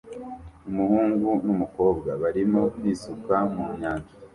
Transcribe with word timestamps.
Umuhungu 0.69 1.27
n'umukobwa 1.45 2.09
barimo 2.21 2.61
kwisuka 2.75 3.33
mu 3.53 3.65
nyanja 3.79 4.13